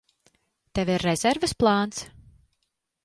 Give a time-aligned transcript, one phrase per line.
[0.79, 2.01] Tev ir rezerves plāns?